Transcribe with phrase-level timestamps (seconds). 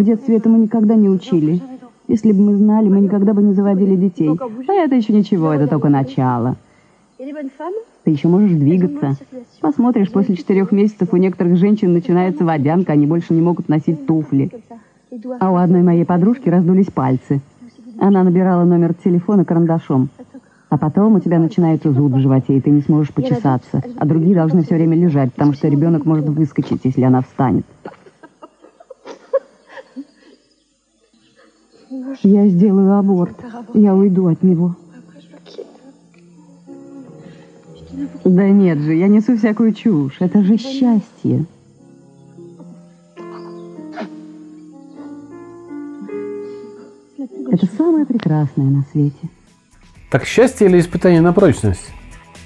[0.00, 1.60] В детстве этому никогда не учили.
[2.08, 4.30] Если бы мы знали, мы никогда бы не заводили детей.
[4.66, 6.56] А это еще ничего, это только начало.
[7.18, 9.18] Ты еще можешь двигаться.
[9.60, 14.50] Посмотришь, после четырех месяцев у некоторых женщин начинается водянка, они больше не могут носить туфли.
[15.38, 17.42] А у одной моей подружки раздулись пальцы.
[17.98, 20.08] Она набирала номер телефона карандашом.
[20.70, 23.82] А потом у тебя начинается зуд в животе, и ты не сможешь почесаться.
[23.98, 27.66] А другие должны все время лежать, потому что ребенок может выскочить, если она встанет.
[32.22, 33.36] Я сделаю аборт.
[33.74, 34.76] Я уйду от него.
[38.24, 40.16] Да нет же, я несу всякую чушь.
[40.20, 41.46] Это же счастье.
[47.50, 49.28] Это самое прекрасное на свете.
[50.10, 51.90] Так счастье или испытание на прочность?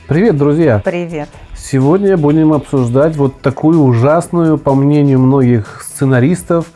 [0.09, 0.81] Привет, друзья!
[0.83, 1.29] Привет!
[1.55, 6.73] Сегодня будем обсуждать вот такую ужасную, по мнению многих сценаристов,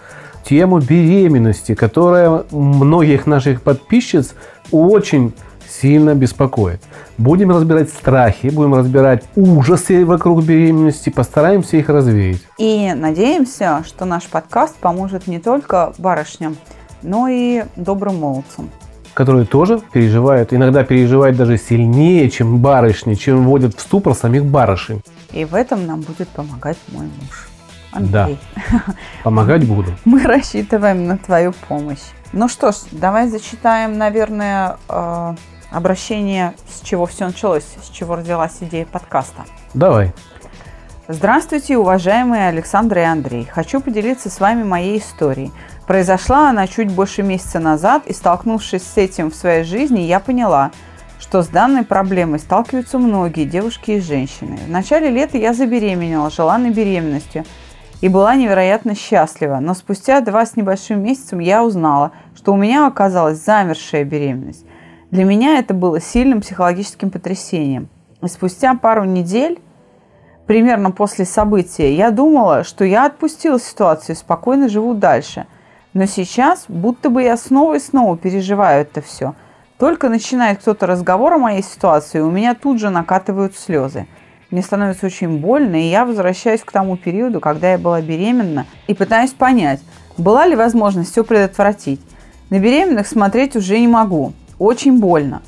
[0.48, 4.34] тему беременности, которая многих наших подписчиц
[4.72, 5.34] очень
[5.68, 6.80] сильно беспокоит.
[7.18, 12.42] Будем разбирать страхи, будем разбирать ужасы вокруг беременности, постараемся их развеять.
[12.56, 16.56] И надеемся, что наш подкаст поможет не только барышням,
[17.02, 18.70] но и добрым молодцам.
[19.12, 25.02] Которые тоже переживают, иногда переживают даже сильнее, чем барышни, чем вводят в ступор самих барышень.
[25.32, 27.48] И в этом нам будет помогать мой муж.
[27.92, 28.38] Андрей.
[28.70, 28.80] Да,
[29.24, 29.92] помогать буду.
[30.04, 32.02] Мы рассчитываем на твою помощь.
[32.32, 35.34] Ну что ж, давай зачитаем, наверное, э,
[35.70, 39.44] обращение, с чего все началось, с чего родилась идея подкаста.
[39.74, 40.12] Давай.
[41.10, 43.46] Здравствуйте, уважаемые Александр и Андрей.
[43.46, 45.52] Хочу поделиться с вами моей историей.
[45.86, 50.70] Произошла она чуть больше месяца назад, и столкнувшись с этим в своей жизни, я поняла,
[51.18, 54.58] что с данной проблемой сталкиваются многие девушки и женщины.
[54.66, 57.46] В начале лета я забеременела желанной беременностью
[58.00, 62.86] и была невероятно счастлива, но спустя два с небольшим месяцем я узнала, что у меня
[62.86, 64.64] оказалась замершая беременность.
[65.10, 67.88] Для меня это было сильным психологическим потрясением.
[68.22, 69.60] И спустя пару недель,
[70.46, 75.46] примерно после события, я думала, что я отпустила ситуацию, спокойно живу дальше.
[75.94, 79.34] Но сейчас будто бы я снова и снова переживаю это все.
[79.78, 84.06] Только начинает кто-то разговор о моей ситуации, у меня тут же накатывают слезы.
[84.50, 88.94] Мне становится очень больно, и я возвращаюсь к тому периоду, когда я была беременна, и
[88.94, 89.80] пытаюсь понять,
[90.16, 92.00] была ли возможность все предотвратить.
[92.48, 94.32] На беременных смотреть уже не могу.
[94.58, 95.42] Очень больно.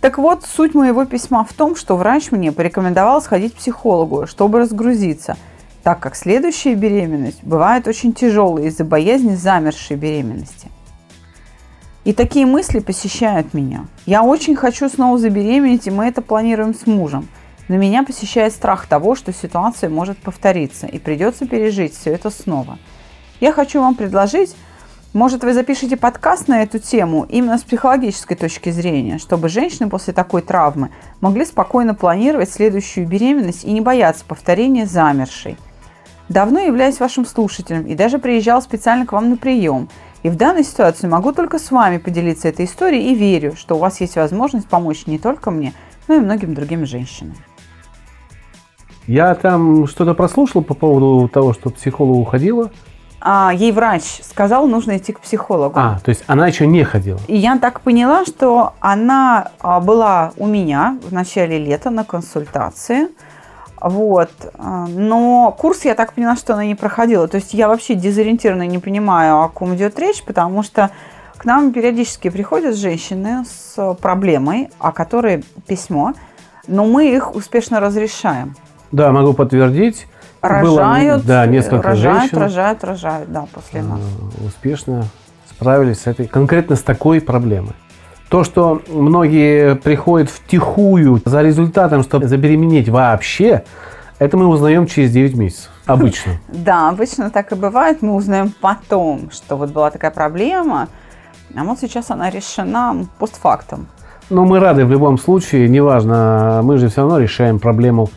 [0.00, 4.60] Так вот, суть моего письма в том, что врач мне порекомендовал сходить к психологу, чтобы
[4.60, 5.36] разгрузиться,
[5.82, 10.70] так как следующая беременность бывает очень тяжелой из-за боязни замершей беременности.
[12.04, 13.86] И такие мысли посещают меня.
[14.06, 17.28] Я очень хочу снова забеременеть, и мы это планируем с мужем.
[17.68, 22.78] Но меня посещает страх того, что ситуация может повториться, и придется пережить все это снова.
[23.40, 24.56] Я хочу вам предложить
[25.14, 30.12] может, вы запишете подкаст на эту тему именно с психологической точки зрения, чтобы женщины после
[30.12, 30.90] такой травмы
[31.22, 35.56] могли спокойно планировать следующую беременность и не бояться повторения замершей.
[36.28, 39.88] Давно являюсь вашим слушателем и даже приезжал специально к вам на прием.
[40.22, 43.78] И в данной ситуации могу только с вами поделиться этой историей и верю, что у
[43.78, 45.72] вас есть возможность помочь не только мне,
[46.06, 47.34] но и многим другим женщинам.
[49.08, 52.70] Я там что-то прослушал по поводу того, что психолог уходила
[53.20, 55.74] а, ей врач сказал, нужно идти к психологу.
[55.76, 57.18] А, то есть она еще не ходила.
[57.26, 63.08] И я так поняла, что она а, была у меня в начале лета на консультации.
[63.80, 64.30] Вот.
[64.54, 67.26] А, но курс, я так поняла, что она не проходила.
[67.26, 70.90] То есть я вообще дезориентированно не понимаю, о ком идет речь, потому что
[71.36, 76.14] к нам периодически приходят женщины с проблемой, о которой письмо,
[76.68, 78.54] но мы их успешно разрешаем.
[78.92, 80.06] Да, могу подтвердить
[80.40, 83.98] рожают, было, да, несколько рожают, женщин, рожают, рожают, да, после нас.
[83.98, 85.04] Э, успешно
[85.50, 87.72] справились с этой, конкретно с такой проблемой.
[88.28, 93.64] То, что многие приходят втихую за результатом, чтобы забеременеть вообще,
[94.18, 95.70] это мы узнаем через 9 месяцев.
[95.86, 96.32] Обычно.
[96.48, 98.02] Да, обычно так и бывает.
[98.02, 100.88] Мы узнаем потом, что вот была такая проблема,
[101.54, 103.88] а вот сейчас она решена постфактом.
[104.28, 108.10] Но мы рады в любом случае, неважно, мы же все равно решаем проблему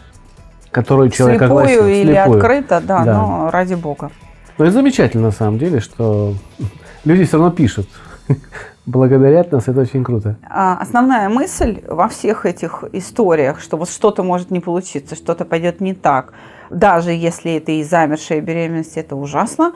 [0.72, 1.88] которую человек Слепую огласил.
[1.88, 2.38] или Слепую.
[2.38, 4.12] открыто, да, да, но ради бога.
[4.58, 6.34] Ну, это замечательно, на самом деле, что
[7.06, 7.88] люди все равно пишут.
[8.86, 10.38] Благодарят нас, это очень круто.
[10.50, 15.82] А, основная мысль во всех этих историях, что вот что-то может не получиться, что-то пойдет
[15.82, 16.34] не так,
[16.72, 19.74] даже если это и замершая беременность, это ужасно,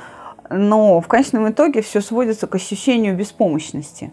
[0.50, 4.12] но в конечном итоге все сводится к ощущению беспомощности.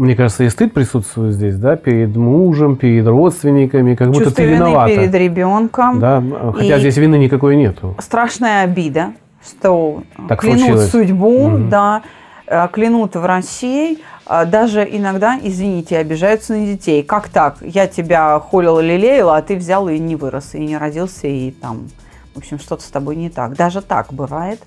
[0.00, 4.50] Мне кажется, и стыд присутствует здесь, да, перед мужем, перед родственниками, как будто Чувство ты
[4.50, 4.94] виновата.
[4.94, 6.00] перед ребенком.
[6.00, 6.24] Да,
[6.54, 7.94] хотя И здесь вины никакой нету.
[7.98, 9.12] Страшная обида,
[9.46, 10.90] что Так клянут случилось.
[10.90, 11.68] судьбу, Мгм.
[11.68, 12.00] да,
[12.46, 17.02] э, клянут врачей, а даже иногда, извините, обижаются на детей.
[17.02, 17.56] Как так?
[17.60, 21.88] Я тебя холила, лелеяла, а ты взял и не вырос, и не родился, и там,
[22.34, 23.54] в общем, что-то с тобой не так.
[23.54, 24.62] Даже так бывает.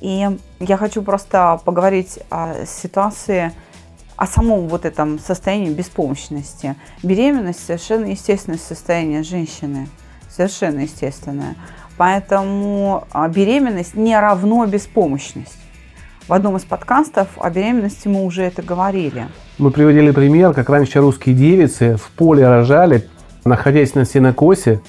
[0.00, 0.28] И
[0.58, 3.52] я хочу просто поговорить о ситуации,
[4.22, 6.76] о самом вот этом состоянии беспомощности.
[7.02, 9.88] Беременность совершенно естественное состояние женщины.
[10.30, 11.56] Совершенно естественное.
[11.96, 15.58] Поэтому а, беременность не равно беспомощность.
[16.28, 19.26] В одном из подкастов о беременности мы уже это говорили.
[19.58, 23.08] Мы приводили пример, как раньше русские девицы в поле рожали,
[23.44, 24.82] находясь на сенокосе.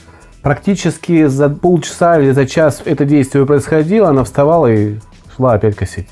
[0.43, 4.99] Практически за полчаса или за час это действие происходило, она вставала и
[5.35, 6.09] шла опять косить.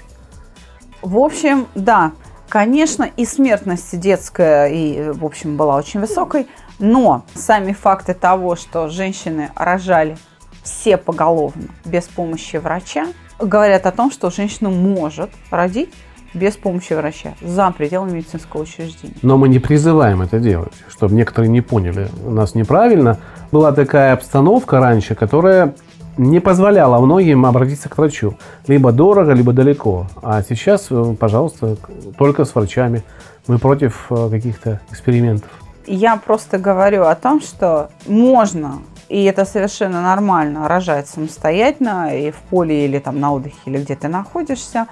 [1.03, 2.13] В общем, да,
[2.51, 6.47] конечно, и смертность детская, и, в общем, была очень высокой,
[6.79, 10.17] но сами факты того, что женщины рожали
[10.61, 13.07] все поголовно без помощи врача,
[13.39, 15.93] говорят о том, что женщина может родить
[16.33, 19.15] без помощи врача за пределами медицинского учреждения.
[19.21, 23.17] Но мы не призываем это делать, чтобы некоторые не поняли нас неправильно.
[23.51, 25.73] Была такая обстановка раньше, которая
[26.21, 28.35] не позволяла многим обратиться к врачу.
[28.67, 30.07] Либо дорого, либо далеко.
[30.21, 31.77] А сейчас, э, пожалуйста,
[32.17, 33.03] только с врачами.
[33.47, 35.49] Мы против э, каких-то экспериментов.
[35.87, 42.37] Я просто говорю о том, что можно, и это совершенно нормально, рожать самостоятельно и в
[42.51, 44.85] поле или там на отдыхе, или где ты находишься.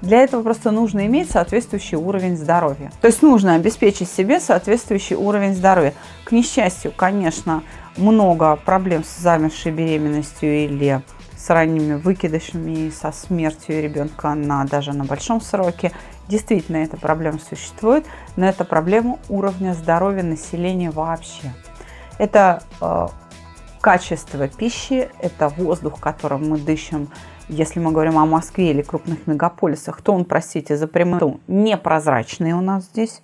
[0.00, 2.90] Для этого просто нужно иметь соответствующий уровень здоровья.
[3.02, 5.92] То есть нужно обеспечить себе соответствующий уровень здоровья.
[6.24, 7.62] К несчастью, конечно,
[7.96, 11.02] много проблем с замершей беременностью или
[11.36, 15.92] с ранними выкидышами, со смертью ребенка на, даже на большом сроке.
[16.28, 18.06] Действительно, эта проблема существует,
[18.36, 21.52] но это проблема уровня здоровья населения вообще.
[22.18, 23.08] Это э,
[23.80, 27.08] качество пищи, это воздух, которым мы дышим.
[27.48, 32.60] Если мы говорим о Москве или крупных мегаполисах, то он, простите за прямоту, непрозрачный у
[32.60, 33.22] нас здесь.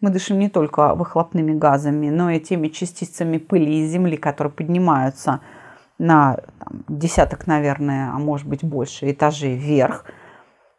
[0.00, 5.40] Мы дышим не только выхлопными газами, но и теми частицами пыли из земли, которые поднимаются
[5.98, 10.06] на там, десяток, наверное, а может быть больше этажей вверх.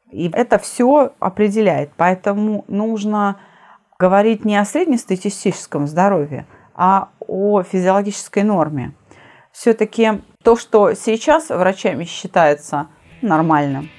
[0.10, 1.92] И это все определяет.
[1.96, 3.40] Поэтому нужно
[4.00, 8.94] говорить не о среднестатистическом здоровье, а о физиологической норме.
[9.52, 12.88] Все-таки то, что сейчас врачами считается
[13.22, 13.90] нормальным,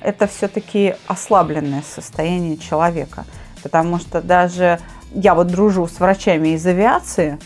[0.00, 3.24] это все-таки ослабленное состояние человека.
[3.64, 4.78] Потому что даже
[5.12, 7.38] я вот дружу с врачами из авиации,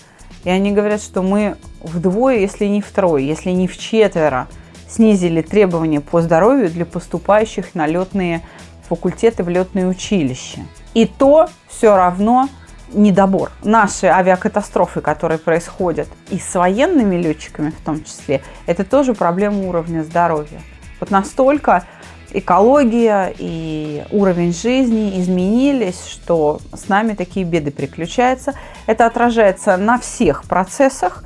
[0.44, 4.48] и они говорят, что мы вдвое, если не втрое, если не в четверо
[4.88, 8.42] снизили требования по здоровью для поступающих на летные
[8.88, 10.60] факультеты в летные училища.
[10.94, 12.48] И то все равно
[12.92, 13.52] недобор.
[13.62, 20.02] Наши авиакатастрофы, которые происходят и с военными летчиками в том числе, это тоже проблема уровня
[20.02, 20.60] здоровья.
[20.98, 21.84] Вот настолько
[22.32, 28.54] экология и уровень жизни изменились, что с нами такие беды приключаются.
[28.86, 31.24] Это отражается на всех процессах,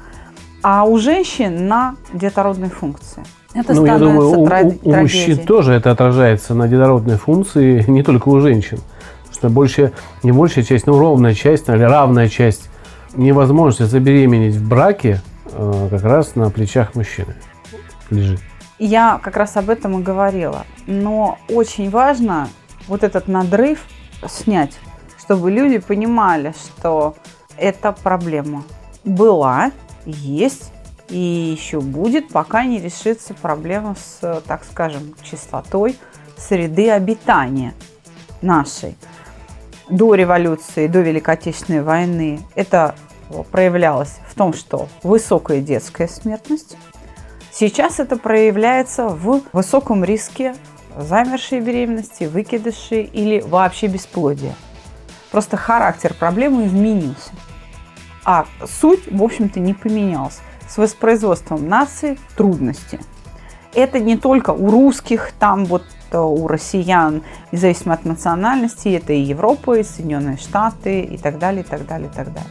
[0.63, 3.23] а у женщин на детородной функции.
[3.55, 7.85] Это ну, я становится думаю, у, у- у мужчин тоже это отражается на детородной функции,
[7.89, 8.79] не только у женщин.
[9.33, 9.93] Что больше,
[10.23, 12.71] не большая часть, но ровная часть или равная часть
[13.15, 15.21] невозможности забеременеть в браке
[15.53, 17.35] э, как раз на плечах мужчины
[18.11, 18.41] лежит.
[18.85, 20.67] Я как раз об этом и говорила.
[20.89, 22.49] Но очень важно
[22.89, 23.79] вот этот надрыв
[24.27, 24.77] снять,
[25.21, 27.15] чтобы люди понимали, что
[27.57, 28.65] эта проблема
[29.05, 29.71] была,
[30.05, 30.73] есть
[31.09, 35.97] и еще будет, пока не решится проблема с, так скажем, чистотой
[36.37, 37.75] среды обитания
[38.41, 38.97] нашей.
[39.89, 42.97] До революции, до Великой Отечественной войны это
[43.53, 46.77] проявлялось в том, что высокая детская смертность,
[47.55, 50.55] Сейчас это проявляется в высоком риске
[50.97, 54.55] замершей беременности, выкидышей или вообще бесплодия.
[55.31, 57.31] Просто характер проблемы изменился.
[58.25, 60.41] А суть, в общем-то, не поменялась.
[60.67, 62.99] С воспроизводством нации трудности.
[63.75, 69.21] Это не только у русских, там вот э, у россиян, независимо от национальности, это и
[69.21, 72.51] Европа, и Соединенные Штаты, и так далее, и так далее, и так далее.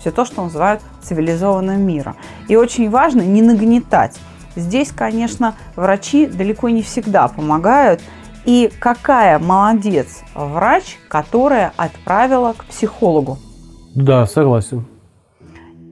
[0.00, 2.16] Все то, что называют цивилизованным миром.
[2.48, 4.18] И очень важно не нагнетать.
[4.56, 8.00] Здесь, конечно, врачи далеко не всегда помогают,
[8.46, 13.38] И какая молодец врач, которая отправила к психологу.
[13.94, 14.86] Да, согласен.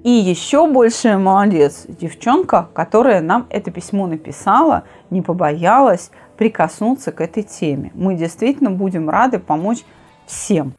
[0.02, 7.42] И еще больше молодец девчонка, которая нам это письмо написала, не побоялась прикоснуться к этой
[7.42, 7.90] теме.
[7.94, 9.80] Мы действительно будем рады помочь
[10.24, 10.72] всем.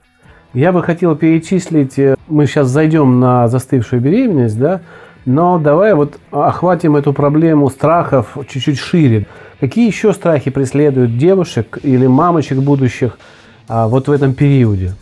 [0.53, 4.81] Я бы хотел перечислить, э, мы сейчас зайдем на застывшую беременность, да,
[5.25, 9.27] но давай вот охватим эту проблему страхов чуть-чуть шире.
[9.59, 13.19] Какие еще страхи преследуют девушек или мамочек будущих
[13.67, 14.93] а, вот в этом периоде?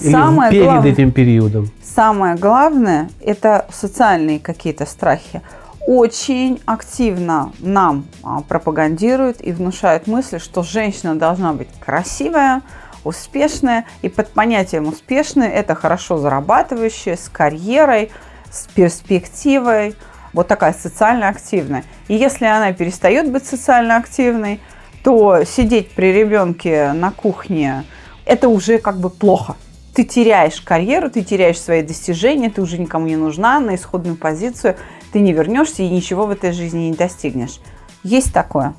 [0.00, 1.70] Или самое перед главное, этим периодом?
[1.82, 5.40] самое главное– это социальные какие-то страхи.
[5.86, 12.62] Очень активно нам а, пропагандируют и внушают мысль, что женщина должна быть красивая,
[13.04, 13.86] успешная.
[14.02, 18.10] И под понятием успешная это хорошо зарабатывающая, с карьерой,
[18.56, 19.94] с перспективой.
[20.32, 21.84] Вот такая социально активная.
[22.08, 24.60] И если она перестает быть социально активной,
[25.04, 27.84] то сидеть при ребенке на кухне–
[28.26, 29.56] это уже как бы плохо.
[29.94, 34.76] Ты теряешь карьеру, ты теряешь свои достижения, ты уже никому не нужна, на исходную позицию
[35.12, 37.60] ты не вернешься и ничего в этой жизни не достигнешь.
[38.02, 38.74] Есть такое.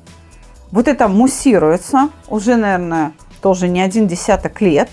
[0.70, 4.88] Вот это муссируется уже, наверное, тоже не один десяток лет.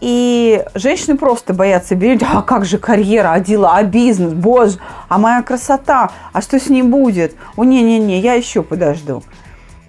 [0.00, 2.26] И женщины просто боятся беременеть.
[2.32, 4.78] А как же карьера, а дела, а бизнес, боже,
[5.08, 7.34] а моя красота, а что с ней будет?
[7.56, 9.22] О, не-не-не, я еще подожду.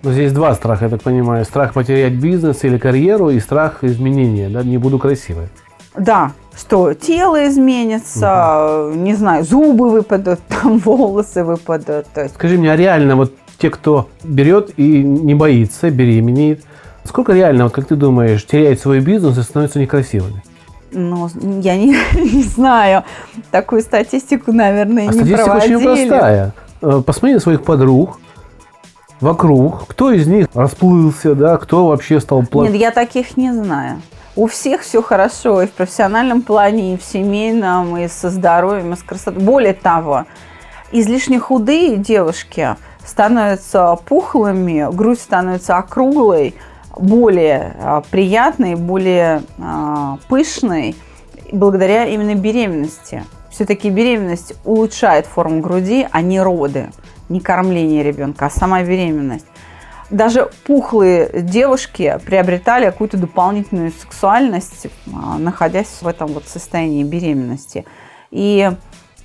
[0.01, 1.45] Но здесь два страха, я так понимаю.
[1.45, 4.49] Страх потерять бизнес или карьеру и страх изменения.
[4.49, 4.63] Да?
[4.63, 5.49] Не буду красивой.
[5.95, 12.05] Да, что тело изменится, не знаю, зубы выпадут, там волосы выпадут.
[12.15, 16.63] Есть Скажи мне, а реально вот те, кто берет и не боится, беременеет,
[17.09, 20.41] сколько реально, вот как ты думаешь, теряет свой бизнес и становится некрасивыми?
[20.91, 21.29] Ну,
[21.61, 23.03] я не, не знаю.
[23.51, 25.75] Такую статистику, наверное, А не статистика проводили.
[25.75, 26.53] очень простая.
[26.81, 28.19] Э, Посмотри на своих подруг
[29.19, 32.71] вокруг, кто из них расплылся, да, кто вообще стал плохим.
[32.73, 34.01] Нет, я таких не знаю.
[34.35, 38.95] У всех все хорошо и в профессиональном плане, и в семейном, и со здоровьем, и
[38.95, 39.43] с красотой.
[39.43, 40.25] Более того,
[40.91, 46.55] излишне худые девушки становятся пухлыми, грудь становится округлой,
[46.99, 50.95] более а, приятной, более а, пышной
[51.51, 53.23] благодаря именно беременности.
[53.49, 56.91] Все-таки беременность улучшает форму груди, а не роды,
[57.29, 59.45] не кормление ребенка, а сама беременность.
[60.09, 67.85] Даже пухлые девушки приобретали какую-то дополнительную сексуальность, а, находясь в этом вот состоянии беременности.
[68.31, 68.71] И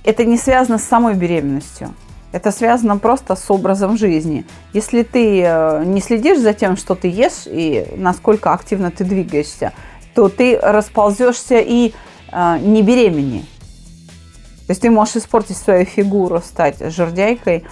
[0.03, 1.93] это не связано с самой беременностью.
[2.35, 4.45] Это связано просто с образом жизни.
[4.73, 9.71] Если ты э, не следишь за тем, что ты ешь и насколько активно ты двигаешься,
[10.13, 11.93] то ты расползешься и
[12.33, 13.45] э, не беременни.
[14.67, 17.63] То есть ты можешь испортить свою фигуру, стать жердяйкой,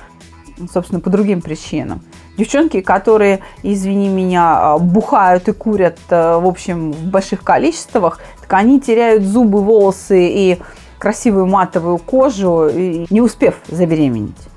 [0.72, 2.02] собственно, по другим причинам.
[2.38, 8.54] Девчонки, которые, извини меня, э, бухают и курят, э, в общем, в больших количествах, так
[8.54, 10.62] они теряют зубы, волосы и
[11.00, 14.53] красивую матовую кожу, не успев забеременеть.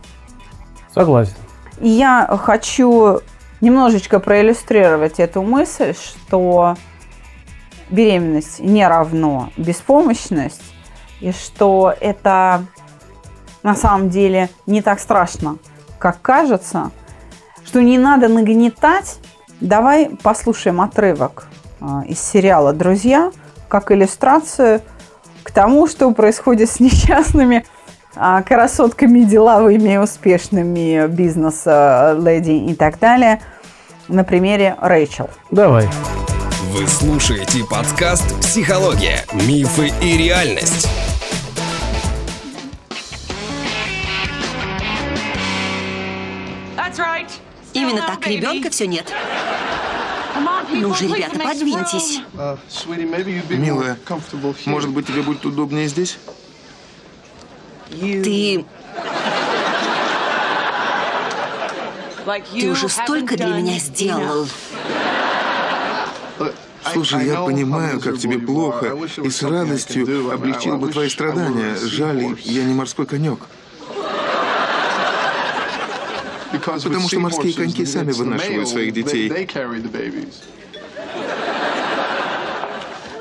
[0.97, 1.35] Согласен.
[1.79, 3.21] Я хочу
[3.61, 6.75] немножечко проиллюстрировать эту мысль, что
[7.91, 10.63] беременность не равно беспомощность,
[11.21, 12.65] и что это
[13.63, 15.59] на самом деле не так страшно,
[15.99, 16.91] как кажется,
[17.67, 19.19] что не надо нагнетать.
[19.61, 21.47] Давай послушаем отрывок
[21.79, 23.33] а, из сериала «Друзья»
[23.69, 24.81] как иллюстрацию
[25.43, 27.67] к тому, что происходит с несчастными
[28.47, 33.41] красотками деловыми, успешными бизнеса, леди и так далее
[34.09, 35.29] на примере Рэйчел.
[35.51, 35.89] Давай.
[36.73, 39.25] Вы слушаете подкаст «Психология.
[39.33, 40.89] Мифы и реальность».
[47.73, 49.13] Именно так, ребенка все нет.
[50.73, 52.21] Ну же, ребята, подвиньтесь.
[53.51, 53.99] Милая,
[54.65, 56.19] может быть, тебе будет удобнее здесь?
[57.91, 58.65] Ты...
[62.53, 64.49] Ты уже столько для меня сделал.
[66.93, 71.77] Слушай, я понимаю, как тебе плохо, и с радостью облегчил бы твои страдания.
[71.77, 73.41] Жаль, я не морской конек.
[76.65, 79.29] Потому что морские коньки сами вынашивают своих детей.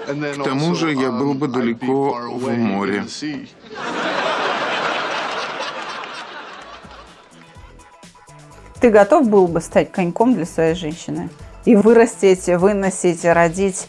[0.05, 3.05] К тому же я был бы далеко в море.
[8.85, 11.29] Ты готов был бы стать коньком для своей женщины?
[11.65, 13.87] И вырастить, выносить, родить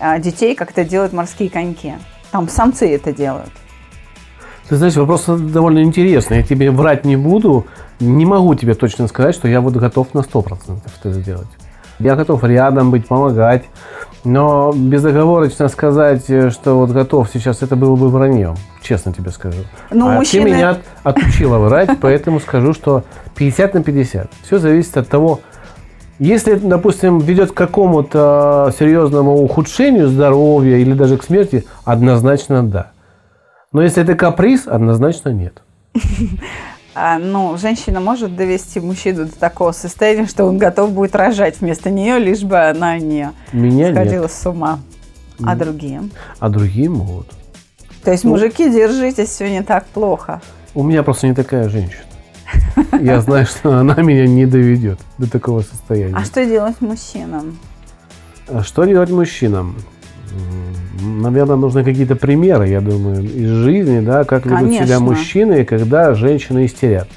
[0.00, 1.92] а, детей, как это делают морские коньки.
[2.32, 3.52] Там самцы это делают.
[4.68, 6.38] Ты знаешь, вопрос довольно интересный.
[6.38, 7.68] Я тебе врать не буду.
[8.00, 11.46] Не могу тебе точно сказать, что я вот готов на 100% это сделать.
[12.00, 13.66] Я готов рядом быть, помогать.
[14.24, 19.58] Но безоговорочно сказать, что вот готов сейчас, это было бы враньем, честно тебе скажу.
[19.90, 20.44] Ну, а мужчины...
[20.44, 23.02] ты меня отучила врать, поэтому скажу, что
[23.34, 24.30] 50 на 50.
[24.44, 25.40] Все зависит от того,
[26.20, 32.92] если, допустим, ведет к какому-то серьезному ухудшению здоровья или даже к смерти, однозначно да.
[33.72, 35.62] Но если это каприз, однозначно нет.
[36.94, 41.90] А, ну, женщина может довести мужчину до такого состояния, что он готов будет рожать вместо
[41.90, 44.32] нее, лишь бы она не Меня сходила нет.
[44.32, 44.78] с ума.
[45.44, 46.02] А другие?
[46.38, 47.28] А другие могут.
[48.04, 48.30] То есть, Ну.
[48.30, 50.42] мужики, держитесь, все не так плохо.
[50.74, 52.02] У меня просто не такая женщина.
[53.00, 56.14] Я знаю, что она меня не доведет до такого состояния.
[56.14, 57.58] А что делать мужчинам?
[58.48, 59.76] А Что делать мужчинам?
[61.00, 65.00] Наверное, нужны какие-то примеры, я думаю, из жизни, да, как ведут себя Конечно.
[65.00, 67.08] мужчины, когда женщины истерят.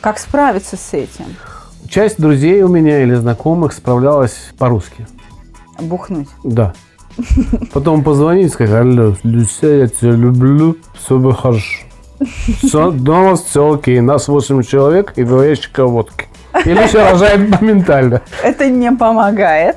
[0.00, 1.24] Как справиться с этим?
[1.88, 5.06] Часть друзей у меня или знакомых справлялась по-русски.
[5.80, 6.28] Бухнуть.
[6.42, 6.74] Да.
[7.72, 11.84] Потом позвонить и сказать, алло, Люся, я тебя люблю, все бы хорошо.
[12.62, 16.26] Все, дома все окей, нас 8 человек и два ящика водки.
[16.64, 18.22] И Люся рожает моментально.
[18.42, 19.76] Это не помогает.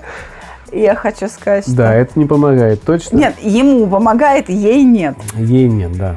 [0.71, 1.75] Я хочу сказать, что...
[1.75, 3.17] Да, это не помогает, точно?
[3.17, 5.15] Нет, ему помогает, ей нет.
[5.35, 6.15] Ей нет, да.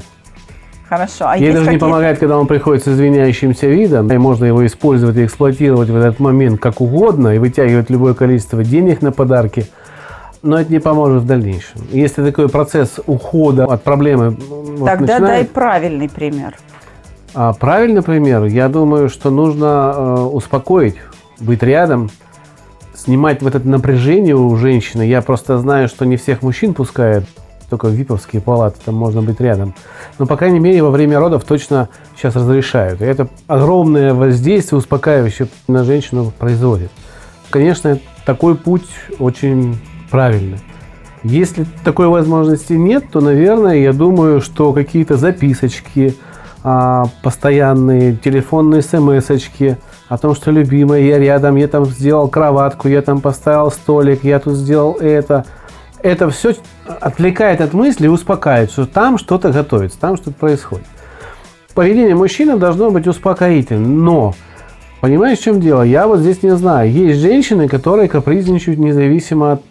[0.89, 1.27] Хорошо.
[1.29, 5.17] А Ей даже не помогает, когда он приходит с извиняющимся видом, и можно его использовать
[5.17, 9.67] и эксплуатировать в этот момент как угодно, и вытягивать любое количество денег на подарки,
[10.43, 11.81] но это не поможет в дальнейшем.
[11.93, 16.57] Если такой процесс ухода от проблемы вот Тогда дай начинает- правильный пример.
[17.35, 20.97] А правильный пример, я думаю, что нужно э, успокоить,
[21.39, 22.11] быть рядом,
[23.01, 25.03] снимать вот это напряжение у женщины.
[25.03, 27.25] Я просто знаю, что не всех мужчин пускают,
[27.69, 29.75] только в виповские палаты, там можно быть рядом.
[30.19, 33.01] Но, по крайней мере, во время родов точно сейчас разрешают.
[33.01, 36.91] И это огромное воздействие успокаивающее на женщину производит.
[37.49, 38.89] Конечно, такой путь
[39.19, 39.79] очень
[40.11, 40.59] правильный.
[41.23, 46.15] Если такой возможности нет, то, наверное, я думаю, что какие-то записочки,
[46.63, 49.77] постоянные телефонные смс-очки
[50.09, 54.39] о том, что любимая, я рядом, я там сделал кроватку, я там поставил столик, я
[54.39, 55.45] тут сделал это.
[56.03, 56.55] Это все
[56.87, 60.87] отвлекает от мысли и успокаивает, что там что-то готовится, там что-то происходит.
[61.75, 64.35] Поведение мужчины должно быть успокоительным, но
[65.01, 65.83] понимаешь, в чем дело?
[65.83, 66.91] Я вот здесь не знаю.
[66.91, 69.63] Есть женщины, которые капризничают независимо от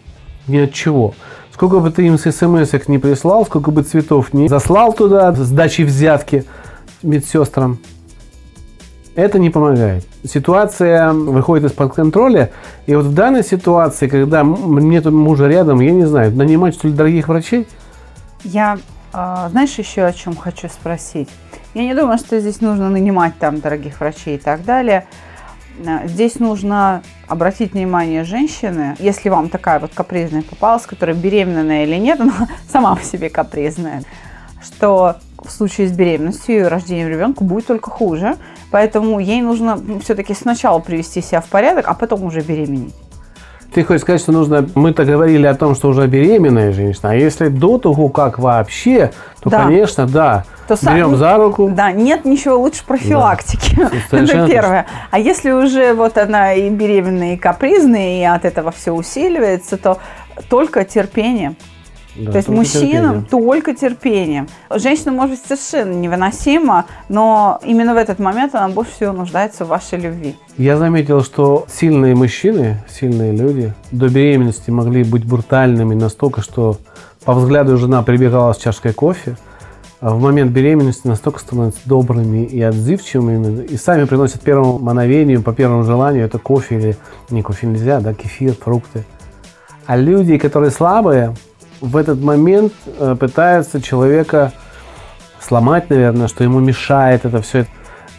[0.46, 1.14] ни от чего.
[1.52, 5.50] Сколько бы ты им с смс не прислал, сколько бы цветов не заслал туда с
[5.50, 6.44] дачей взятки
[7.02, 7.78] медсестрам,
[9.14, 10.06] это не помогает.
[10.24, 12.50] Ситуация выходит из-под контроля.
[12.86, 16.94] И вот в данной ситуации, когда нет мужа рядом, я не знаю, нанимать что ли
[16.94, 17.66] дорогих врачей?
[18.44, 18.78] Я,
[19.12, 21.28] а, знаешь, еще о чем хочу спросить.
[21.74, 25.06] Я не думаю, что здесь нужно нанимать там дорогих врачей и так далее.
[25.86, 31.96] А, Здесь нужно обратить внимание женщины, если вам такая вот капризная попалась, которая беременная или
[31.96, 34.02] нет, она сама по себе капризная,
[34.62, 38.36] что в случае с беременностью и рождением ребенка будет только хуже.
[38.70, 42.94] Поэтому ей нужно все-таки сначала привести себя в порядок, а потом уже беременеть.
[43.72, 44.68] Ты хочешь сказать, что нужно...
[44.74, 47.10] Мы-то говорили о том, что уже беременная женщина.
[47.10, 49.62] А если до того, как вообще, то, Да.
[49.64, 50.44] конечно, да.
[50.66, 51.70] То сам- Берем за руку.
[51.72, 53.76] Да, нет ничего лучше профилактики.
[54.10, 54.86] Совершенно Это первое.
[55.12, 59.98] А если уже вот она и беременная, и капризная, и от этого все усиливается, то
[60.48, 61.54] только терпение.
[62.20, 63.30] Да, То есть мужчинам терпение.
[63.30, 64.48] только терпением.
[64.74, 69.68] Женщина может быть совершенно невыносима, но именно в этот момент она больше всего нуждается в
[69.68, 70.36] вашей любви.
[70.58, 76.76] Я заметил, что сильные мужчины, сильные люди до беременности могли быть брутальными настолько, что
[77.24, 79.36] по взгляду жена прибегала с чашкой кофе,
[80.00, 85.52] а в момент беременности настолько становятся добрыми и отзывчивыми, и сами приносят первому мановению, по
[85.52, 86.96] первому желанию, это кофе или
[87.30, 89.04] не кофе нельзя, да, кефир, фрукты.
[89.86, 91.34] А люди, которые слабые,
[91.80, 94.52] в этот момент э, пытаются человека
[95.40, 97.66] сломать, наверное, что ему мешает это все.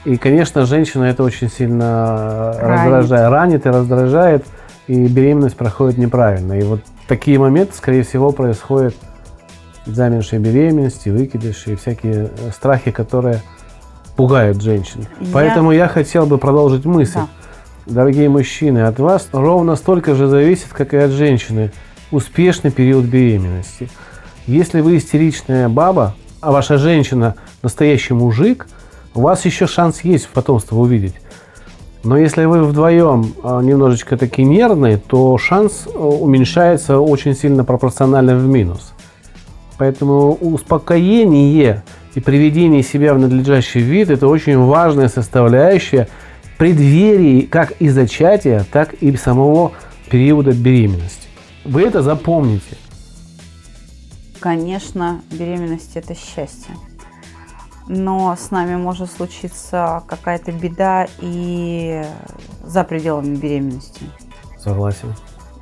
[0.06, 2.92] И, конечно, женщина это очень сильно Ранит.
[2.92, 4.46] раздражает, ранит и раздражает,
[4.88, 6.54] и беременность проходит неправильно.
[6.54, 8.96] И вот такие моменты, скорее всего, происходят
[9.86, 13.42] замершей беременности, выкидыши и всякие э, страхи, которые
[14.16, 15.06] пугают женщин.
[15.20, 17.14] Я- Поэтому я хотел бы продолжить мысль.
[17.20, 17.28] Да.
[17.88, 21.72] Дорогие мужчины, от вас ровно столько же зависит, как и от женщины,
[22.12, 23.90] успешный период беременности.
[24.48, 28.68] Если вы истеричная баба, а ваша женщина настоящий мужик,
[29.14, 31.16] у вас еще шанс есть потомство увидеть.
[32.04, 38.36] Но если вы вдвоем а, немножечко такие нервные, то шанс а, уменьшается очень сильно пропорционально
[38.36, 38.94] в минус.
[39.78, 41.84] Поэтому успокоение
[42.16, 46.08] и приведение себя в надлежащий вид– это очень важная составляющая
[46.58, 49.74] преддверии как и зачатия, так и самого
[50.10, 51.21] периода беременности.
[51.64, 52.78] Вы это запомните.
[54.40, 56.76] Конечно, беременность– это счастье.
[57.88, 62.04] Но с нами может случиться какая-то беда и
[62.64, 64.02] за пределами беременности.
[64.58, 65.14] Согласен.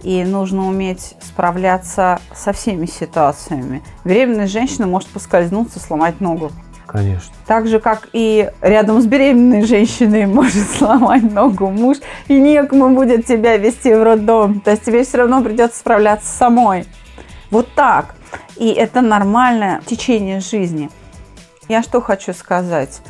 [0.04, 3.84] И нужно уметь справляться со всеми ситуациями.
[4.06, 6.52] Беременная женщина может поскользнуться, сломать ногу.
[6.92, 7.32] Конечно.
[7.46, 11.98] Так же, как и рядом с беременной женщиной может сломать ногу муж,
[12.28, 14.60] и некому будет тебя вести в роддом.
[14.60, 16.86] То есть тебе все равно придется справляться самой.
[17.52, 18.16] Вот так.
[18.58, 20.90] И это нормальное течение жизни.
[21.68, 23.02] Я что хочу сказать?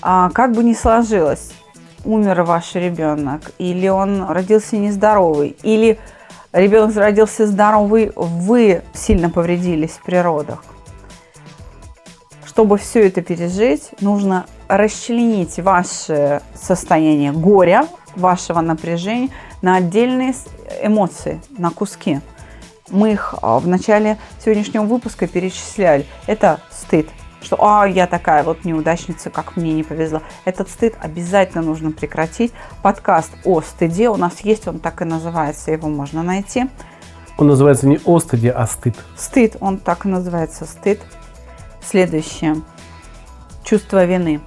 [0.00, 1.52] А, как бы ни сложилось,
[2.04, 5.98] умер ваш ребенок, или он родился нездоровый, или
[6.52, 10.62] ребенок родился здоровый, вы сильно повредились в родах
[12.58, 19.28] чтобы все это пережить, нужно расчленить ваше состояние горя, вашего напряжения
[19.62, 20.34] на отдельные
[20.82, 22.20] эмоции, на куски.
[22.90, 26.04] Мы их а, в начале сегодняшнего выпуска перечисляли.
[26.26, 27.06] Это стыд,
[27.42, 30.22] что «а, я такая вот неудачница, как мне не повезло».
[30.44, 32.52] Этот стыд обязательно нужно прекратить.
[32.82, 36.66] Подкаст о стыде у нас есть, он так и называется, его можно найти.
[37.36, 38.96] Он называется не о стыде, а стыд.
[39.16, 41.00] Стыд, он так и называется, стыд.
[41.88, 42.56] Следующее.
[43.64, 44.42] Чувство вины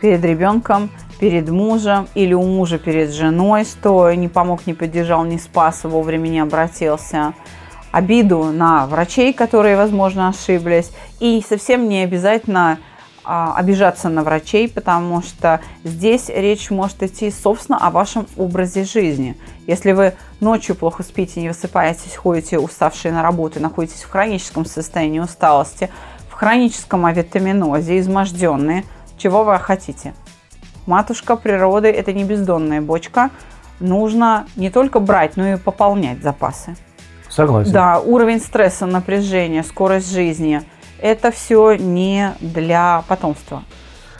[0.00, 0.88] перед ребенком,
[1.20, 6.28] перед мужем или у мужа перед женой, что не помог, не поддержал, не спас, вовремя
[6.28, 7.34] не обратился.
[7.92, 10.90] Обиду на врачей, которые, возможно, ошиблись.
[11.20, 12.78] И совсем не обязательно
[13.24, 19.36] а, обижаться на врачей, потому что здесь речь может идти, собственно, о вашем образе жизни.
[19.66, 25.18] Если вы ночью плохо спите, не высыпаетесь, ходите уставшие на работу, находитесь в хроническом состоянии
[25.18, 25.90] усталости–
[26.36, 28.84] хроническом авитаминозе, изможденные,
[29.18, 30.14] чего вы хотите?
[30.86, 33.30] Матушка природы– это не бездонная бочка.
[33.80, 36.76] Нужно не только брать, но и пополнять запасы.
[37.28, 37.72] Согласен.
[37.72, 40.62] Да, уровень стресса, напряжения, скорость жизни–
[41.00, 43.62] это все не для потомства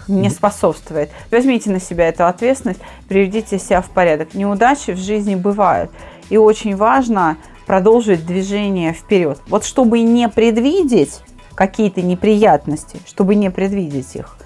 [0.08, 1.10] не способствует.
[1.30, 4.34] Возьмите на себя эту ответственность, приведите себя в порядок.
[4.34, 5.90] Неудачи в жизни бывают.
[6.30, 9.40] И очень важно продолжить движение вперед.
[9.48, 11.22] Вот чтобы не предвидеть
[11.56, 14.36] какие-то неприятности, чтобы не предвидеть их,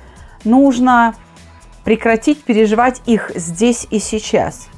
[0.45, 1.15] нужно
[1.85, 4.69] прекратить переживать их здесь и сейчас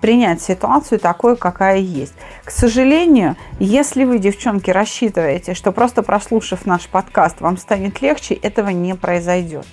[0.00, 2.14] принять ситуацию такой, какая есть.
[2.44, 8.70] К сожалению, если вы, девчонки, рассчитываете, что просто прослушав наш подкаст, вам станет легче, этого
[8.70, 9.64] не произойдет.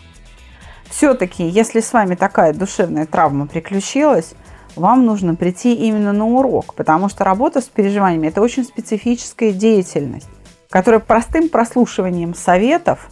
[0.88, 4.34] Все-таки, если с вами такая душевная травма приключилась,
[4.76, 10.30] вам нужно прийти именно на урок, потому что работа с переживаниями– это очень специфическая деятельность
[10.70, 13.10] которая простым прослушиванием советов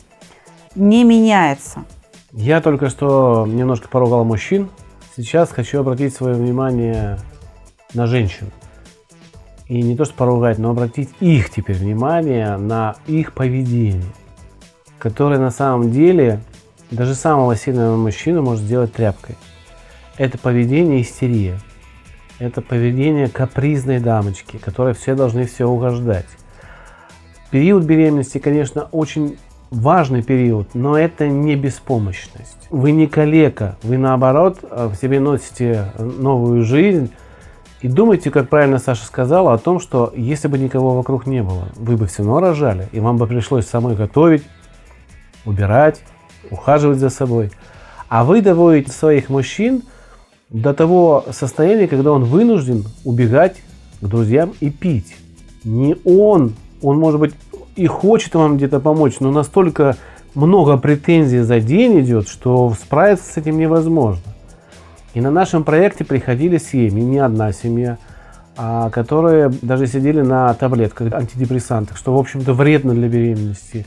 [0.75, 1.83] не меняется.
[2.31, 4.69] Я только что немножко поругал мужчин.
[5.15, 7.17] Сейчас хочу обратить свое внимание
[7.93, 8.51] на женщин.
[9.67, 14.13] И не то что поругать, но обратить их теперь внимание на их поведение,
[14.99, 16.41] которое на самом деле
[16.91, 19.35] даже самого сильного мужчину может сделать тряпкой.
[20.17, 21.59] Это поведение истерия.
[22.39, 26.27] Это поведение капризной дамочки, которой все должны все угождать.
[27.51, 29.37] Период беременности, конечно, очень
[29.71, 32.67] важный период, но это не беспомощность.
[32.69, 37.11] Вы не калека, вы наоборот э, в себе носите новую жизнь.
[37.81, 41.69] И думайте, как правильно Саша сказала, о том, что если бы никого вокруг не было,
[41.75, 44.43] вы бы все равно рожали, и вам бы пришлось самой готовить,
[45.45, 46.01] убирать,
[46.49, 47.51] ухаживать за собой.
[48.09, 49.83] А вы доводите своих мужчин
[50.49, 53.57] до того состояния, когда он вынужден убегать
[54.01, 55.15] к друзьям и пить.
[55.63, 57.33] Не он он, может быть,
[57.75, 59.95] и хочет вам где-то помочь, но настолько
[60.35, 64.23] много претензий за день идет, что справиться с этим невозможно.
[65.13, 67.97] И на нашем проекте приходили семьи, не одна семья,
[68.55, 73.85] а которые даже сидели на таблетках антидепрессантах, что, в общем-то, вредно для беременности.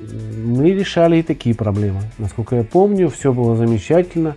[0.00, 2.00] Мы решали и такие проблемы.
[2.18, 4.36] Насколько я помню, все было замечательно.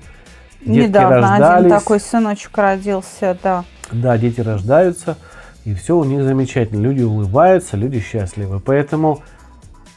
[0.62, 1.66] Детки Недавно рождались.
[1.66, 3.64] один такой сыночек родился, да.
[3.92, 5.18] Да, дети рождаются
[5.66, 6.82] и все у них замечательно.
[6.82, 8.60] Люди улыбаются, люди счастливы.
[8.60, 9.22] Поэтому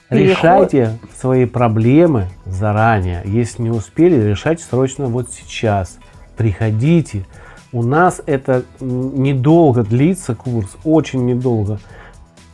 [0.09, 0.37] Переход...
[0.37, 3.23] решайте свои проблемы заранее.
[3.25, 5.99] Если не успели, решайте срочно вот сейчас.
[6.37, 7.25] Приходите.
[7.73, 11.81] У нас это недолго длится курс, очень недолго.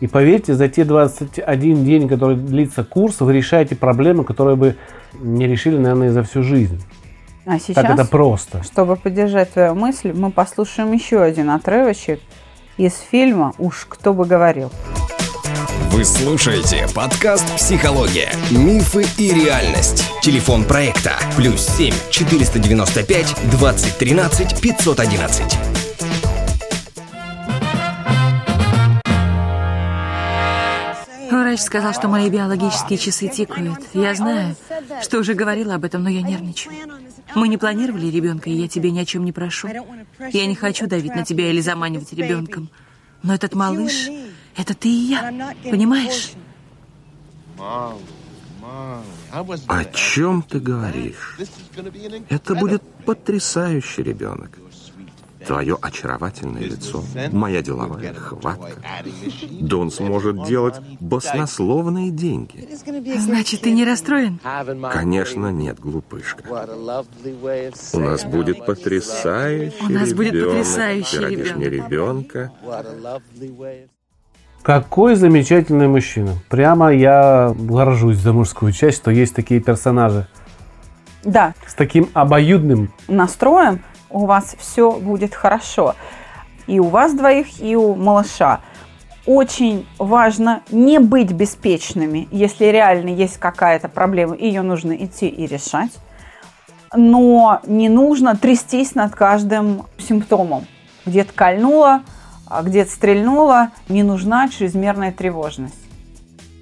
[0.01, 4.77] И поверьте, за те 21 день, который длится курс, вы решаете проблемы, которые бы
[5.19, 6.83] не решили, наверное, за всю жизнь.
[7.45, 8.63] А сейчас, так это просто.
[8.63, 12.21] Чтобы поддержать твою мысль, мы послушаем еще один отрывочек
[12.87, 14.73] из фильма «Уж кто бы говорил».
[15.91, 18.33] Вы слушаете подкаст «Психология.
[18.51, 20.05] Мифы и реальность».
[20.23, 25.81] Телефон проекта «Плюс 7 495 2013 511».
[31.51, 33.81] Врач сказал, что мои биологические часы тикают.
[33.93, 34.55] Я знаю,
[35.03, 36.73] что уже говорила об этом, но я нервничаю.
[37.35, 39.69] Мы не планировали ребенка, и я тебе ни о чем не прошу.
[40.33, 42.69] Я не хочу давить на тебя или заманивать ребенком.
[43.23, 44.09] Но этот малыш,
[44.57, 46.33] это ты и я, понимаешь?
[49.67, 51.39] О чем ты говоришь?
[52.29, 54.60] Это будет потрясающий ребенок.
[55.47, 58.83] Твое очаровательное лицо, моя деловая хватка.
[59.61, 62.69] Да он сможет делать баснословные деньги.
[63.19, 64.39] Значит, ты не расстроен?
[64.93, 66.45] Конечно, нет, глупышка.
[67.93, 70.17] У нас будет потрясающий У нас ребенок.
[70.17, 72.53] будет потрясающий мне ребенка.
[74.63, 76.35] Какой замечательный мужчина.
[76.51, 80.27] Прямо я горжусь за мужскую часть, что есть такие персонажи.
[81.25, 81.55] Да.
[81.67, 85.95] С таким обоюдным настроем у вас все будет хорошо.
[86.67, 88.61] И у вас двоих, и у малыша.
[89.27, 95.93] Очень важно не быть беспечными, если реально есть какая-то проблема, ее нужно идти и решать.
[96.95, 100.67] Но не нужно трястись над каждым симптомом.
[101.07, 102.03] Где-то кольнуло,
[102.47, 105.79] а где-то стрельнуло, не нужна чрезмерная тревожность.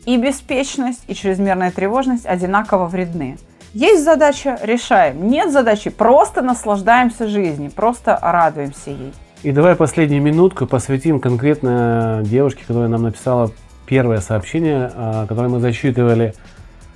[0.05, 3.39] И беспечность, и чрезмерная тревожность одинаково вредны.
[3.75, 5.29] Есть задача– решаем.
[5.29, 9.13] Нет задачи– просто наслаждаемся жизнью, просто радуемся ей.
[9.43, 13.53] И давай последнюю минутку посвятим конкретно девушке, которая нам написала
[13.87, 16.35] первое сообщение, а, которое мы зачитывали.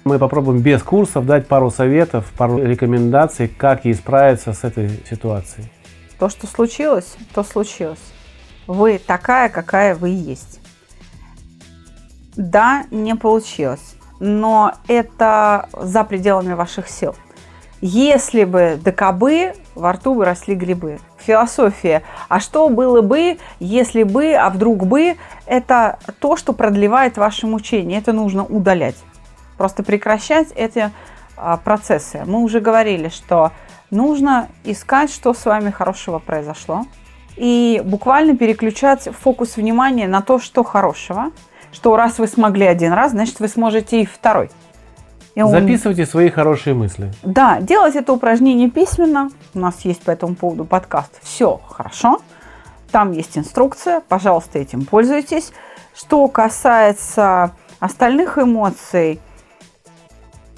[0.04, 5.70] Мы попробуем без курсов дать пару советов, пару рекомендаций, как ей справиться с этой ситуацией.
[6.18, 8.00] То, что случилось, то случилось.
[8.66, 10.60] Вы такая, какая вы есть.
[12.34, 17.16] Да, не получилось но это за пределами ваших сил.
[17.80, 21.00] Если бы до кобы во рту бы росли грибы.
[21.18, 22.04] Философия.
[22.28, 27.98] А что было бы, если бы, а вдруг бы, это то, что продлевает ваше мучение.
[27.98, 28.96] Это нужно удалять.
[29.58, 30.92] Просто прекращать эти
[31.36, 32.22] а, процессы.
[32.24, 33.50] Мы уже говорили, что
[33.90, 36.84] нужно искать, что с вами хорошего произошло.
[37.36, 41.32] И буквально переключать фокус внимания на то, что хорошего–
[41.72, 44.50] что раз вы смогли один раз, значит, вы сможете и второй.
[45.34, 45.50] И он...
[45.50, 47.10] Записывайте свои хорошие мысли.
[47.22, 49.30] Да, делать это упражнение письменно.
[49.54, 51.18] У нас есть по этому поводу подкаст.
[51.22, 52.20] Все хорошо.
[52.90, 54.02] Там есть инструкция.
[54.06, 55.52] Пожалуйста, этим пользуйтесь.
[55.94, 59.20] Что касается остальных эмоций,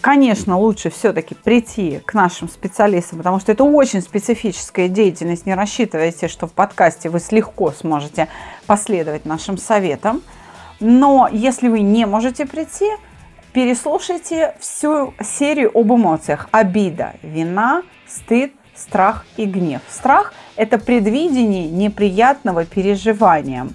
[0.01, 5.47] конечно, лучше все-таки прийти к нашим специалистам, потому что это очень специфическая деятельность.
[5.47, 8.29] Не рассчитывайте, что в подкасте вы легко сможете
[8.67, 10.21] последовать нашим советам.
[10.81, 12.91] Но если вы не можете прийти,
[13.53, 16.49] переслушайте всю серию об эмоциях.
[16.51, 19.81] Обида, вина, стыд, страх и гнев.
[19.89, 23.69] Страх– это предвидение неприятного переживания.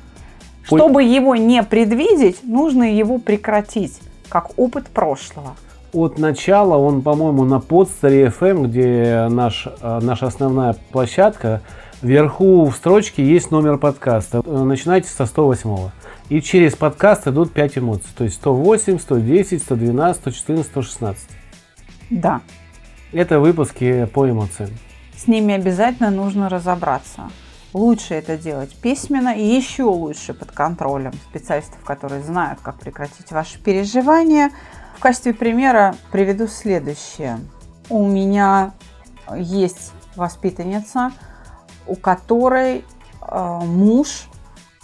[0.64, 5.56] Чтобы его не предвидеть, нужно его прекратить, как опыт прошлого.
[5.94, 11.62] От начала он, по-моему, на подстере FM, где наш, э, наша основная площадка,
[12.04, 14.44] вверху в строчке есть номер подкаста.
[14.46, 15.70] Начинайте со 108.
[15.70, 15.90] -го.
[16.30, 18.10] И через подкаст идут 5 эмоций.
[18.16, 21.30] То есть 108, 110, 112, 114, 116.
[22.12, 22.42] Да.
[23.12, 24.70] Это выпуски по эмоциям.
[25.18, 27.32] С ними обязательно нужно разобраться.
[27.74, 33.60] Лучше это делать письменно и еще лучше под контролем специалистов, которые знают, как прекратить ваши
[33.60, 34.52] переживания.
[34.96, 37.40] В качестве примера приведу следующее.
[37.90, 38.74] У меня
[39.36, 41.12] есть воспитанница,
[41.88, 42.86] у которой
[43.22, 44.29] э, муж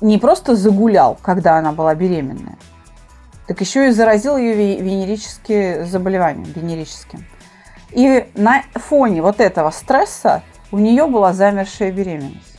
[0.01, 2.57] не просто загулял, когда она была беременная,
[3.47, 7.25] так еще и заразил ее венерическим заболеванием, венерическим.
[7.91, 12.57] И на фоне вот этого стресса у нее была замершая беременность.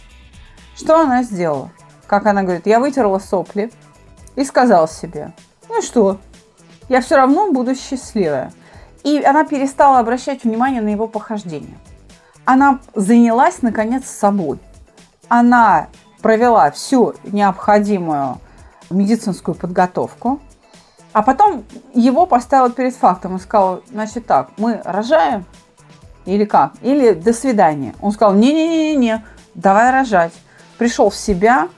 [0.77, 1.70] Что она сделала?
[2.07, 3.70] Как она говорит, я вытерла сопли
[4.37, 5.33] и сказала себе,
[5.68, 6.18] ну что,
[6.88, 8.53] я все равно буду счастливая.
[9.03, 11.79] И она перестала обращать внимание на его похождение.
[12.44, 14.59] Она занялась, наконец, собой.
[15.29, 15.88] Она
[16.27, 18.41] провела всю необходимую
[18.91, 20.41] медицинскую подготовку,
[21.12, 21.62] а потом
[21.95, 25.45] его поставила перед фактом и сказала, значит так, мы рожаем
[26.25, 26.73] или как?
[26.83, 27.95] Или до свидания.
[28.01, 30.33] Он сказал, не-не-не-не, давай рожать.
[30.79, 31.69] Пришел в себя,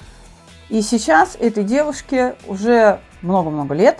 [0.70, 3.98] и сейчас этой девушке уже много-много лет,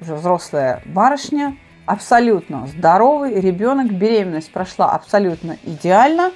[0.00, 6.32] уже взрослая барышня, абсолютно здоровый ребенок, беременность прошла абсолютно идеально,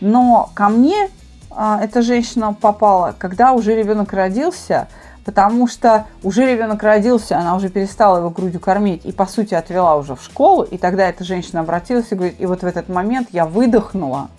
[0.00, 1.08] но ко мне
[1.56, 4.88] эта женщина попала, когда уже ребенок родился,
[5.24, 9.96] потому что уже ребенок родился, она уже перестала его грудью кормить и, по сути, отвела
[9.96, 13.28] уже в школу, и тогда эта женщина обратилась и говорит, и вот в этот момент
[13.32, 14.30] я выдохнула,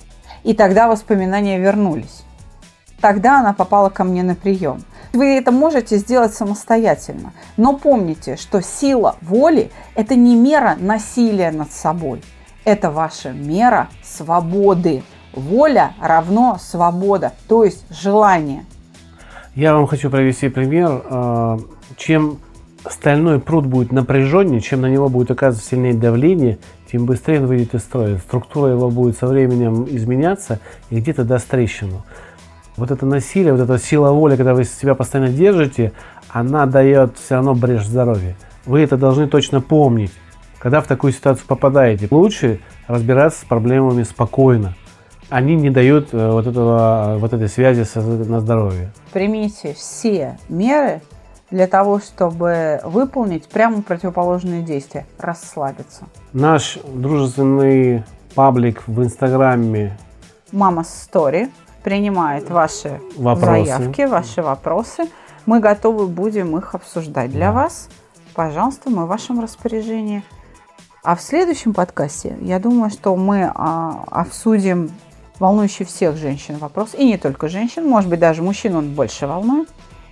[0.44, 2.24] и тогда воспоминания вернулись.
[3.00, 4.84] Тогда она попала ко мне на прием.
[5.12, 7.34] Вы это можете сделать самостоятельно.
[7.58, 12.24] Но помните, что сила воли– это не мера насилия над собой.
[12.64, 15.04] Это ваша мера свободы.
[15.34, 18.66] Воля равно свобода, то есть желание.
[19.56, 21.04] Я вам хочу привести пример.
[21.06, 21.60] А,
[21.98, 22.40] чем
[22.90, 26.58] стальной пруд будет напряженнее, чем на него будет оказываться сильнее давление,
[26.92, 28.18] тем быстрее он выйдет из строя.
[28.18, 32.04] Структура его будет со временем изменяться и где-то даст трещину.
[32.76, 35.94] Вот это насилие, вот эта сила воли, когда вы себя постоянно держите,
[36.30, 38.36] она дает все равно брешь здоровья.
[38.66, 40.12] Вы это должны точно помнить.
[40.58, 44.76] Когда в такую ситуацию попадаете, лучше разбираться с проблемами спокойно.
[45.30, 48.92] Они не дают э, вот, этого, вот этой связи на здоровье.
[49.12, 51.02] Примите все меры
[51.50, 56.06] для того, чтобы выполнить прямо противоположные действия– расслабиться.
[56.34, 58.04] Наш дружественный
[58.36, 59.98] паблик в Инстаграме
[60.52, 61.50] «Мама Стори»
[61.84, 63.66] принимает ваши вопросы.
[63.66, 65.04] заявки, ваши вопросы.
[65.46, 67.54] Мы готовы будем их обсуждать для да.
[67.54, 67.90] вас.
[68.34, 70.24] Пожалуйста, мы в вашем распоряжении.
[71.04, 74.90] А в следующем подкасте, я думаю, что мы а, обсудим
[75.44, 79.68] волнующий всех женщин вопрос, и не только женщин, может быть, даже мужчин он больше волнует.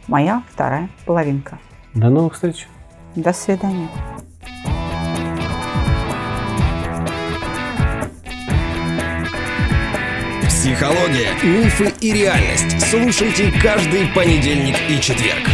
[0.07, 1.57] Моя вторая половинка.
[1.93, 2.67] До новых встреч.
[3.15, 3.87] До свидания.
[10.49, 12.81] Психология, мифы и реальность.
[12.89, 15.47] Слушайте каждый понедельник и четверг.